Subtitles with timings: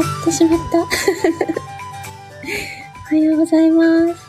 [0.00, 0.78] ってしまった。
[3.12, 4.26] おはようございます。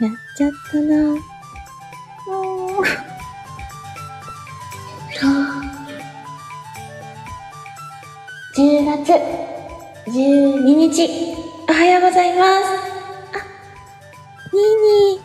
[0.00, 0.96] やっちゃったな。
[2.26, 3.10] もう。
[8.60, 9.12] 10月
[10.10, 11.08] 12日、
[11.68, 12.64] おはようございます。
[13.32, 13.46] あ、
[14.52, 14.62] ニー
[15.14, 15.22] ニー、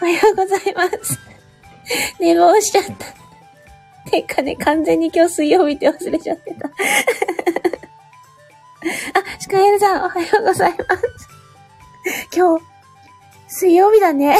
[0.00, 1.18] おはようございます。
[2.18, 2.84] 寝坊しちゃっ
[4.04, 4.10] た。
[4.10, 6.70] てかね、完全に今日水曜日って忘れちゃってた。
[9.14, 11.28] あ、シカエルさん、おはようございます。
[12.34, 12.64] 今日、
[13.48, 14.38] 水曜日だね。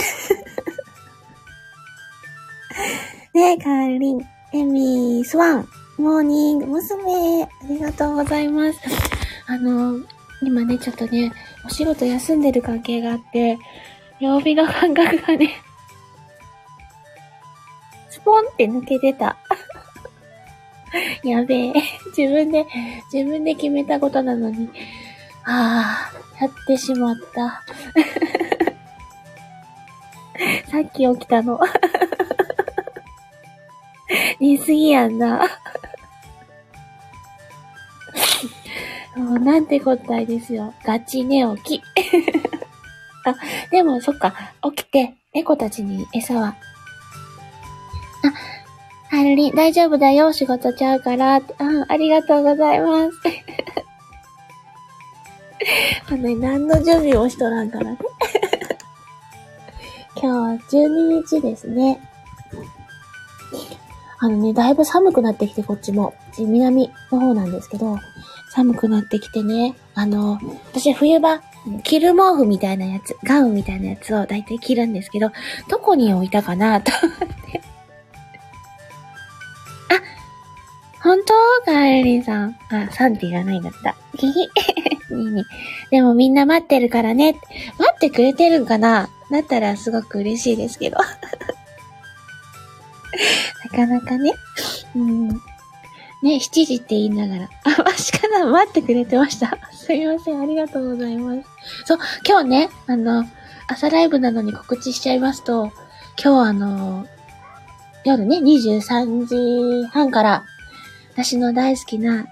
[3.32, 4.20] ねえ、カーリン、
[4.52, 5.68] エミー、スワン、
[5.98, 8.80] モーニング、娘、ありがとうございます。
[9.46, 10.00] あの、
[10.42, 11.32] 今ね、ちょっとね、
[11.64, 13.58] お仕事休んでる関係があって、
[14.18, 15.62] 曜日の感覚がね、
[18.08, 19.36] スポンって抜けてた。
[21.22, 21.72] やべえ。
[22.16, 22.66] 自分で、
[23.12, 24.68] 自分で決めたことなのに。
[25.44, 27.62] ああ、やってしまった。
[30.70, 31.58] さっき起きたの。
[34.40, 35.46] 寝すぎやんな。
[39.16, 40.72] もうなんてこったいですよ。
[40.84, 41.82] ガチ寝起き。
[43.24, 43.34] あ、
[43.70, 46.48] でもそっか、起きて、猫たちに餌は。
[46.48, 46.56] あ、
[49.10, 51.52] はるりん、大丈夫だよ、仕事ちゃうからって。
[51.58, 53.18] あ、ありがとうございます。
[56.08, 57.98] あのね、何の準備もしとらんからね。
[60.14, 61.98] 今日は12日ですね。
[64.20, 66.14] あのね、だいぶ寒くなってきて、こっちも。
[66.38, 67.98] 南の方なんですけど、
[68.54, 69.74] 寒くなってきてね。
[69.94, 70.38] あの、
[70.72, 71.42] 私冬場、
[71.82, 75.32] 着る毛布みたいなやつ、ガウンみたいなやつをだいたい着るんですけど、
[75.68, 77.18] どこに置いたかなと思っ
[77.50, 77.59] て。
[81.02, 81.34] 本当？
[81.66, 82.56] ガエリさん。
[82.70, 83.96] あ、サンって言わないんだった。
[84.16, 84.48] ひひ。
[85.90, 87.36] でもみんな待ってるからね。
[87.78, 89.08] 待ってくれてるんかな？
[89.30, 90.98] だったらすごく嬉しいですけど。
[93.72, 94.32] なかなかね。
[94.94, 95.28] うん。
[95.28, 95.38] ね、
[96.22, 97.48] 7時って言いながら。
[97.78, 98.46] あ、マシかな？
[98.46, 99.58] 待ってくれてました。
[99.72, 100.40] すいません。
[100.40, 101.40] ありがとうございます。
[101.86, 103.24] そう、今日ね、あの、
[103.68, 105.72] 朝ライブなのに告知しちゃいますと、
[106.22, 107.06] 今日あの、
[108.04, 109.26] 夜ね、23
[109.82, 110.44] 時半から、
[111.12, 112.26] 私の大好きな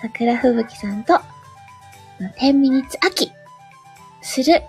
[0.00, 1.20] 桜吹雪さんと、
[2.40, 3.32] 10ミニッツ秋、
[4.20, 4.62] する、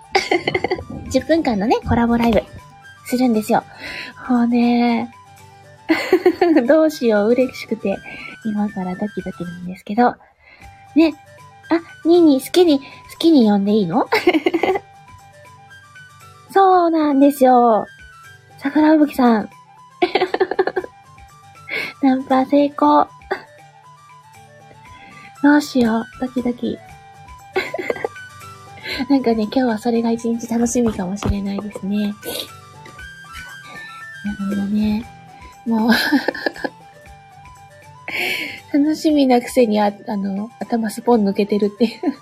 [1.12, 2.44] 10分間のね、コラボライブ、
[3.06, 3.64] するんですよ。
[4.30, 5.14] もうね、
[6.68, 7.98] どうしよう、嬉しくて、
[8.46, 10.16] 今からドキドキなんですけど、
[10.96, 11.14] ね、
[11.70, 12.86] あ、ニーニー好きに、好
[13.20, 14.08] きに呼んでいいの？
[16.52, 17.86] そうなんですよ。
[18.60, 19.50] 桜吹雪さん。
[22.02, 23.08] ナンパ成功。
[25.44, 26.78] どうしよう、ドキドキ。
[29.10, 32.14] なんかね、今日はそれが一日楽しみかもしれないですね。
[34.26, 35.06] なるほどね。
[35.66, 35.90] もう
[38.74, 42.02] 楽しみなくせにあ、あの、頭スポン抜けてるっていう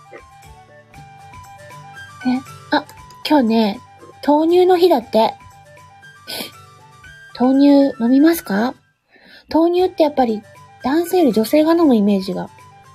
[2.28, 2.42] ね。
[2.72, 2.84] あ、
[3.28, 3.80] 今日ね、
[4.26, 5.36] 豆乳の日だって。
[7.40, 7.68] 豆乳
[8.04, 8.74] 飲みますか？
[9.54, 10.42] 豆乳ってやっぱり
[10.84, 12.50] 男性より女性が飲むイメージが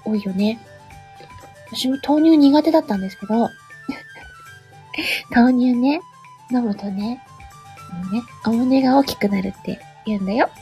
[0.07, 0.59] 多いよね。
[1.73, 3.51] 私も豆乳苦手だったんですけど、
[5.35, 6.01] 豆乳ね、
[6.51, 7.21] 飲むとね、
[7.93, 10.49] もうね、お胸が大きくなるって言うんだよ。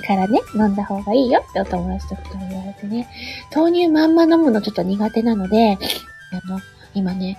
[0.00, 3.08] だからね、飲んだ方がいいよってお友達とかから言われてね、
[3.54, 5.78] 豆乳まんま飲むのちょっと苦手なので、
[6.32, 6.60] あの、
[6.94, 7.38] 今ね、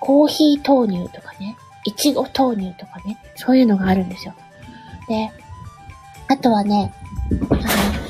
[0.00, 4.34] コーヒー豆乳とかね、いちご豆乳とかね、そういうのがあるんですよ。
[5.08, 5.30] で、
[6.28, 6.92] あとはね、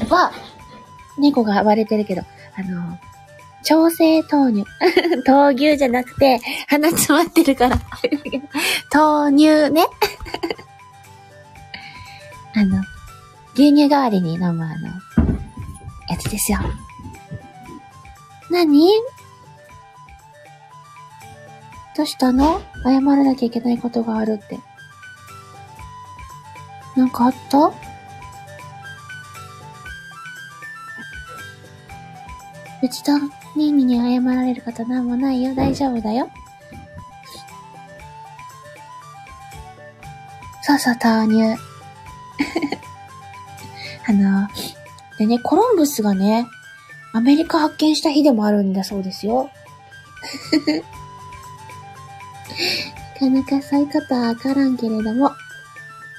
[0.09, 0.33] は、
[1.19, 2.23] 猫が割れてるけど、
[2.57, 2.99] あの、
[3.63, 4.65] 調整豆乳。
[5.27, 7.79] 豆乳じゃなくて、鼻詰まってるから、
[8.93, 9.87] 豆乳ね。
[12.57, 12.83] あの、
[13.55, 14.89] 牛乳代わりに飲むあの、
[16.09, 16.59] やつですよ。
[18.51, 18.89] 何？
[21.97, 22.61] どうしたの？
[22.85, 24.59] 謝らなきゃいけないことがあるって。
[26.97, 27.73] なんかあった？
[32.89, 33.13] ちと
[33.57, 35.55] ニーニーに謝られることなんもないよ。
[35.55, 36.29] 大丈夫だよ。
[40.63, 41.61] そうそう、豆乳。
[44.07, 44.49] あの、
[45.19, 46.47] でね、コロンブスがね、
[47.13, 49.51] アメリカ発見した日でもあるんだそうですよ。
[53.21, 55.31] なかなかそういうことはわからんけれども。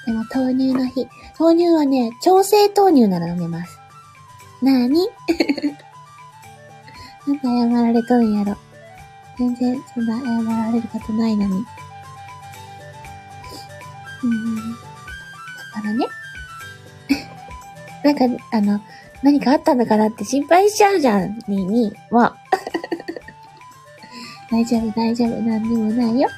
[0.06, 1.07] でも豆乳の日。
[1.38, 3.79] 豆乳はね、調整豆乳なら飲めます。
[4.61, 5.09] なーに？
[7.27, 8.57] なんで謝られとるんやろ。
[9.38, 11.66] 全然そんな謝られることないのに。
[14.24, 14.74] うん。
[14.74, 16.06] だからね。
[18.04, 18.80] なんか、あの、
[19.24, 22.13] 何かあったのかなって心配しちゃうじゃん、にーにー。
[22.13, 22.36] もう。
[24.51, 26.30] 大丈夫、大丈夫、何にもないよ。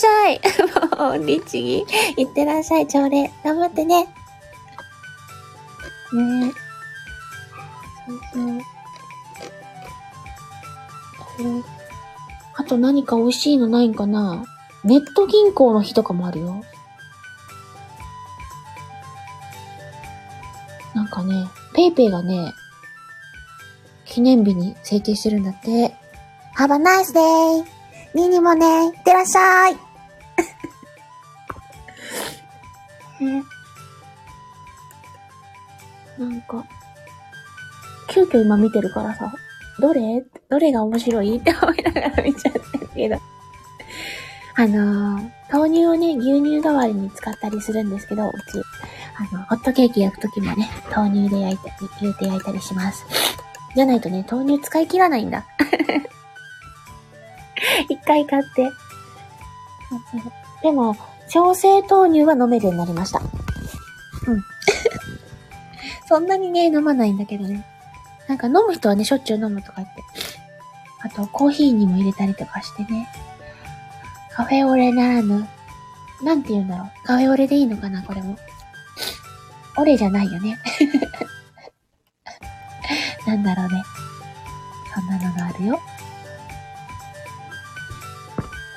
[0.00, 0.40] しゃい。
[0.98, 1.84] もう、律儀。
[2.16, 3.32] いってらっしゃい、朝礼。
[3.44, 4.04] 頑張ってね。
[4.04, 4.08] ね
[6.48, 6.52] え。
[8.06, 8.18] そう
[11.38, 11.64] そう。
[12.54, 14.44] あと何か美味しいのないんかな？
[14.84, 16.62] ネット銀行の日とかもあるよ。
[20.94, 22.52] なんかね、ペイペイがね、
[24.04, 25.94] 記念日に制定してるんだって。
[26.56, 27.64] Have a nice day!
[28.14, 29.76] ニーニもね、いってらっしゃい
[33.20, 33.44] ね、
[36.18, 36.64] なんか、
[38.08, 39.32] 急遽今見てるからさ、
[39.78, 40.24] どれ？
[40.48, 41.36] どれが面白い？
[41.36, 43.18] って思いながら見ちゃってるけど。
[44.56, 48.36] あのー、豆乳をね、牛乳代わりに使ったりするんですけど、うち、
[49.16, 53.06] あの、ホットケーキ焼くときもね、豆乳で焼いたり、入れて焼いたりします。
[53.74, 55.46] じゃないとね、豆乳使い切らないんだ。
[57.88, 58.70] 一回買って。
[60.62, 60.94] でも、
[61.30, 63.20] 調整豆乳は飲めるようになりました。
[63.20, 64.44] うん。
[66.06, 67.64] そんなにね、飲まないんだけどね。
[68.26, 70.02] なんか飲む人はね、しょっちゅう飲むとか言って。
[71.02, 73.08] あと、コーヒーにも入れたりとかしてね。
[74.32, 75.48] カフェオレならぬ、
[76.22, 76.90] なんて言うんだろう。
[77.06, 78.36] カフェオレでいいのかな、これも。
[79.76, 80.58] オレじゃないよね。
[83.26, 83.82] なんだろうね。
[84.94, 85.80] そんなのがあるよ。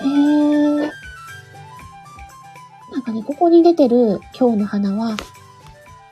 [0.02, 0.73] えー。
[3.14, 5.16] ね、ここに出てる今日の花は、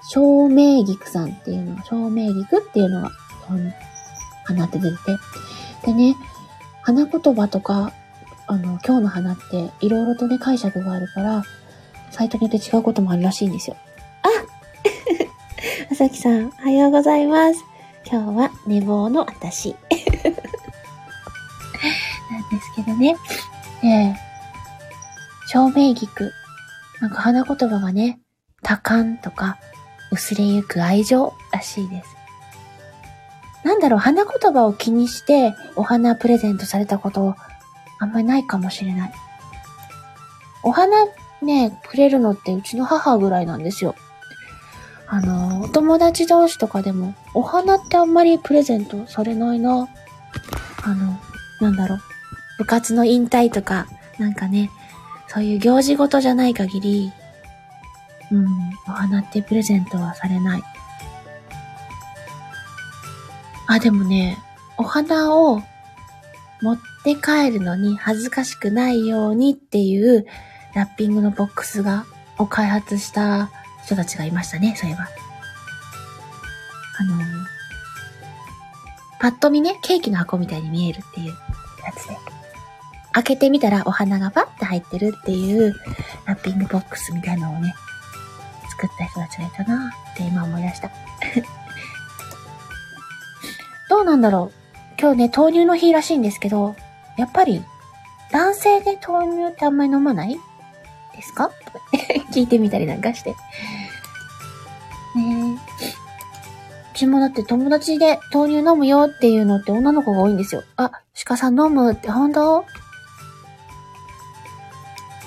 [0.09, 3.11] 照明菊さんっていうのが、照明菊っていうのが、
[4.45, 5.01] 花って出てて。
[5.87, 6.15] でね、
[6.83, 7.93] 花言葉とか、
[8.47, 11.43] あの、今日の花っていろいろとね、解釈があるから、
[12.11, 13.77] サイトによって違うこともあるらしいんですよ。
[14.23, 14.27] あ
[15.89, 17.63] まさきさん、おはようございます。
[18.05, 19.75] 今日は寝坊の私。
[22.29, 23.15] なんですけどね。
[23.81, 24.15] で、
[25.47, 26.33] 照明菊。
[27.01, 28.19] なんか花言葉がね、
[28.63, 29.57] 多感とか、
[30.11, 32.15] 薄れゆく愛情らしいです。
[33.63, 37.35] なんだろう、花言葉を気にしてお花プレゼントされたこと
[37.99, 39.13] あんまりないかもしれない。
[40.63, 41.07] お花
[41.41, 43.95] ね、くれるのってうちの母ぐらいなんですよ。
[45.07, 49.89] あの、お友達同士とかでも、お花ってあんまりプレゼントされないな。
[50.83, 51.19] あの、
[51.59, 51.99] なんだろう。
[52.59, 53.87] 部活の引退とか、
[54.19, 54.69] なんかね、
[55.33, 57.11] そういう行事ごとじゃない限り、
[58.31, 58.47] うん、
[58.85, 60.63] お花ってプレゼントはされない。
[63.67, 64.37] あ、でもね、
[64.77, 65.61] お花を
[66.61, 70.25] 持って帰るのに恥ずかしくないようにっていう
[70.75, 72.05] ラッピングのボックスが、
[72.37, 73.49] を開発した
[73.85, 75.07] 人たちがいましたね、そういえば。
[76.99, 77.15] あの、
[79.21, 81.35] パッと見ね、ケーキの箱みたいに見えるっていうや
[81.95, 82.30] つで。
[83.13, 85.73] 開けてみたらお花がパッて入ってるっていう
[86.25, 87.73] ラッピングボックスみたいなのをね、
[88.69, 90.89] 作った人たちがいたなって今思い出した。
[93.89, 94.57] どうなんだろう
[94.99, 96.75] 今日ね、豆乳の日らしいんですけど、
[97.17, 97.63] やっぱり、
[98.31, 100.37] 男性で豆乳ってあんまり飲まない
[101.15, 101.51] ですか？
[102.31, 103.31] 聞いてみたりなんかして。
[103.31, 103.35] ね
[105.17, 105.91] え。
[106.93, 110.63] うちもだって友達で豆乳飲むよっていうのって女の子が多いんですよ。
[110.77, 110.91] あ、
[111.25, 112.63] 鹿さん飲むって本当？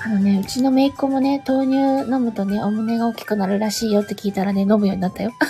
[0.04, 1.76] あのね、うちの姪っ子もね、豆乳
[2.12, 5.32] 飲むとね、お胸が大きくなるらしいよって聞いたらね、飲むようになったよ。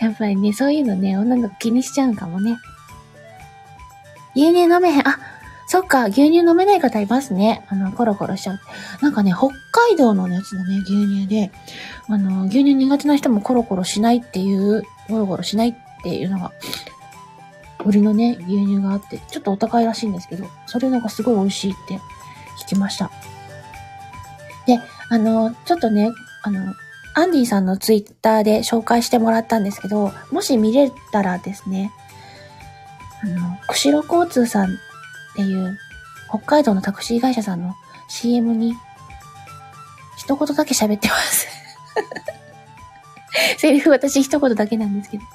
[0.00, 2.58] やっぱりね、そういうのね、女の子気にしちゃうかもね。
[4.36, 5.08] 牛乳飲めへん。
[5.08, 5.18] あ、
[5.66, 7.64] そっか、牛乳飲めない方いますね。
[7.68, 8.60] あの、コロコロしちゃう。
[9.02, 11.50] なんかね、北海道のやつのね、牛乳で、
[12.08, 16.52] あの、牛乳苦手な人もコロコロしないっていう、コロコロしないっていうのが
[17.88, 21.94] 売りのね、牛乳があって、ちょっとお高いらしいんですけど、それのがすごい美味しいって
[22.62, 23.10] 聞きました。
[24.66, 24.78] で、
[25.08, 26.10] あの、ちょっとね、
[26.42, 26.74] あの、
[27.14, 31.90] アンディさんのツイッターで紹介してもらったんですけど、もし見れたらですね、
[33.22, 34.76] あの、釧路交通さんっ
[35.34, 35.78] ていう
[36.28, 37.74] 北海道のタクシー会社さんの
[38.08, 38.74] CM に
[40.18, 41.48] 一言だけ喋ってます
[43.56, 45.28] セリフ私一言だけなんですけど、も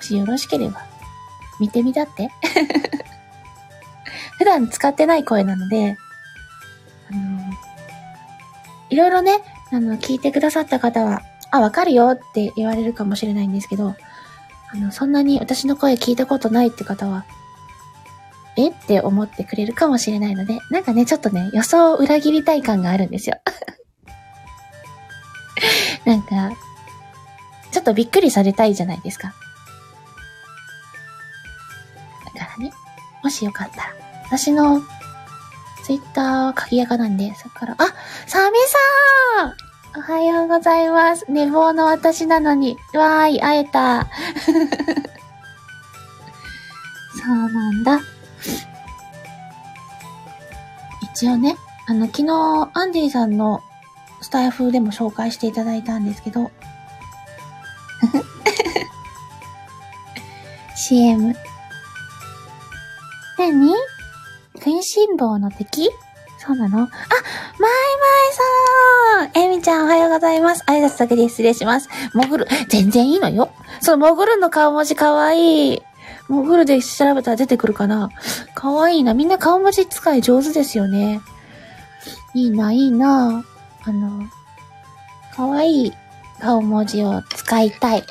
[0.00, 0.86] しよろしければ
[1.60, 2.30] 見てみたって。
[4.38, 5.96] 普段使ってない声なので、
[7.10, 7.40] あの、
[8.90, 9.40] いろいろね、
[9.72, 13.94] あの、聞いてくださった方は、あ、わかるよって言われるかもしれないんですけど、
[14.72, 17.24] あの、そんなに私の声聞いたことないって方は、
[18.56, 23.36] えって思ってくれるかもしれないので、なんかね、ちょっとね、予想を裏切りたい感があるんですよ。
[26.04, 26.50] なんか、
[27.70, 29.34] ちょっとびっくりされたいじゃないですか。
[33.26, 33.92] もしよかったら、
[34.26, 34.80] 私の
[35.84, 37.92] ツイッターは鍵垢なんで、そっから、あ、
[38.28, 38.58] サメ
[39.34, 39.56] さん
[39.98, 41.26] おはようございます。
[41.28, 42.76] 寝坊の私なのに。
[42.94, 44.06] わーい、会えた。
[47.18, 47.98] そうなんだ。
[51.12, 51.56] 一応ね、
[51.88, 53.60] あの、昨日、アンディさんの
[54.20, 56.52] スタイフでも紹介していただいたんですけど、
[60.76, 61.34] CM。
[63.52, 63.72] 何
[64.56, 65.88] 食いしん坊の敵？
[66.38, 66.78] そうなの？
[66.78, 66.90] あ、まい
[67.60, 67.68] ま
[69.26, 70.64] いさんえみちゃんおはようございます。
[70.66, 71.88] 挨拶だけで失礼します。
[72.12, 73.50] もぐる、全然いいのよ。
[73.80, 75.82] そう、もぐるの顔文字かわいい。
[76.28, 78.10] もぐるで調べたら出てくるかな。
[78.54, 79.14] かわいいな。
[79.14, 81.20] みんな顔文字使い上手ですよね。
[82.34, 83.44] いいな、いいな。
[83.84, 84.26] あの、
[85.34, 85.92] かわいい
[86.40, 88.04] 顔文字を使いたい。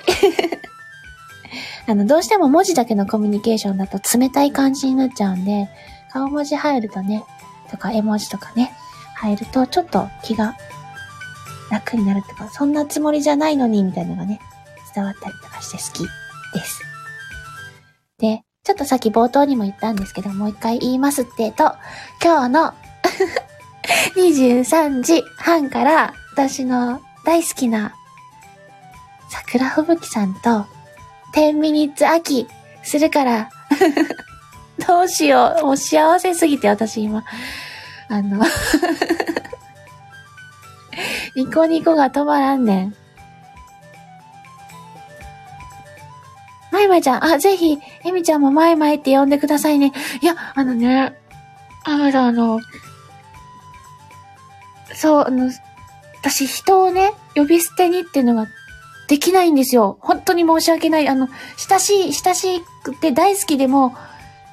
[1.87, 5.69] あの、どうしても文字だけのコミュニケーションだと冷たい感じになっちゃうんで、
[6.11, 7.23] 顔文字入るとね、
[7.69, 8.71] とか絵文字とかね、
[9.15, 10.55] 入るとちょっと気が
[11.71, 14.39] 楽になるとか、そんなつもりじゃないのに、みたいなのがね、
[14.93, 16.09] 伝わったりとかして好き
[16.57, 16.81] です。
[18.17, 21.75] で、ちょっとさっき冒頭にも言ったんですけど、もう一回言いますってと、
[22.23, 22.73] 今日の
[24.17, 27.93] 23時半から私の大好きな
[29.29, 30.65] 桜吹雪さんと
[31.35, 32.47] 10ミニッツ秋
[32.83, 33.49] するから
[34.87, 35.65] どうしよう。
[35.65, 37.23] もう幸せすぎて私今、
[38.09, 38.43] あの
[41.35, 42.95] ニコニコが止まらんねん。
[46.71, 49.93] まいまいちゃん、あ、ぜひ、えみちゃんもまいまいって呼んでくださいね。
[50.21, 51.15] いや、あのね、
[51.85, 52.59] あの、あの、
[54.93, 55.51] そう、あの、
[56.21, 58.47] 私人をね、呼び捨てにっていうのが
[59.07, 59.97] できないんですよ。
[60.01, 61.07] 本当に申し訳ない。
[61.07, 61.29] あの、
[61.69, 63.95] 親しい、親しくて大好きでも、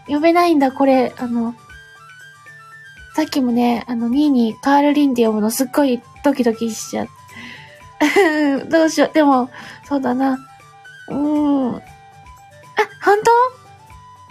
[0.06, 1.12] 呼べないんだ、これ。
[1.16, 1.54] あの、
[3.14, 7.08] さっきもね、あの、2位にカールリンで読むのすっごいドキドキしちゃう。
[8.68, 9.14] どうしよう。
[9.14, 9.50] でも、
[9.84, 10.38] そうだな。
[11.08, 11.76] うーん。
[11.76, 11.80] あ、
[13.04, 13.18] 本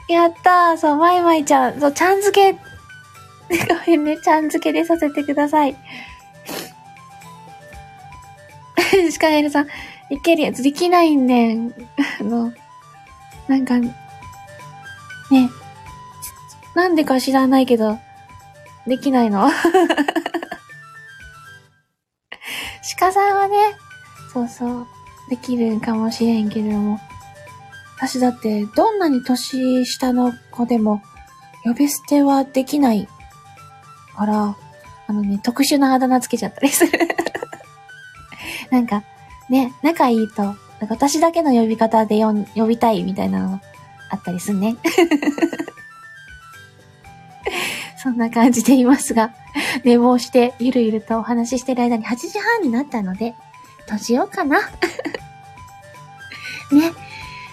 [0.07, 0.13] 当？
[0.13, 0.77] やったー。
[0.77, 1.79] そう、まいまいちゃん。
[1.79, 2.59] そう、ちゃん付け。
[3.67, 5.75] ごめんね、ちゃん付けでさせてください。
[9.11, 9.67] シカエルさん、
[10.11, 11.73] いけるやつできないんねん。
[12.19, 12.53] あの、
[13.47, 13.89] なんか、ね、
[16.75, 17.97] なんでか知らないけど、
[18.85, 19.49] できないの。
[22.99, 23.55] 鹿さんはね、
[24.33, 24.87] そうそう、
[25.29, 26.99] できるかもしれんけれども、
[27.97, 31.01] 私だって、どんなに年下の子でも、
[31.63, 33.07] 呼び捨てはできない
[34.15, 34.57] から、
[35.07, 36.91] あのね、特殊なあだ名つけちゃったりする。
[38.69, 39.03] なんか、
[39.51, 43.59] ね、仲いいと、なんか私だけの呼び方で呼呼びたいみたいなの
[44.09, 44.77] あったりすんね。
[48.01, 49.33] そんな感じでいますが、
[49.83, 53.35] 寝坊してゆるゆるとお話ししてる間に8時半になったので、
[53.81, 54.61] 閉じようかな。
[56.71, 56.93] ね。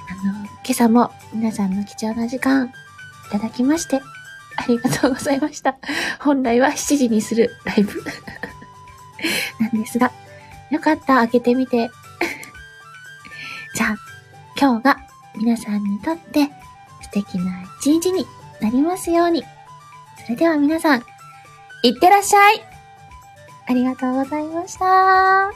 [0.08, 2.70] あの今朝も皆さんの貴重な時間い
[3.32, 4.00] ただきまして、
[4.56, 5.76] ありがとうございました。
[6.20, 7.92] 本来は7時にするライブ
[9.58, 10.12] なんですが、
[10.70, 11.90] よかった、開けてみて。
[13.74, 13.96] じゃあ、
[14.60, 14.96] 今日が
[15.36, 16.50] 皆さんにとって
[17.02, 18.26] 素敵な一日に
[18.60, 19.44] なりますように。
[20.24, 21.04] それでは皆さん、
[21.82, 22.64] いってらっしゃい
[23.68, 25.50] ありがとうございました。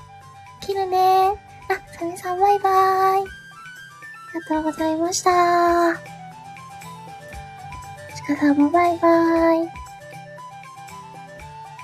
[0.60, 1.30] 切るね
[1.68, 3.20] あ、サメさんバイバーイ。
[3.20, 3.24] あ
[4.34, 5.94] りがとうございました。
[8.14, 9.81] ちかさんもバイバーイ。